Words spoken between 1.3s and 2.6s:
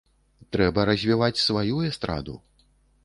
сваю эстраду.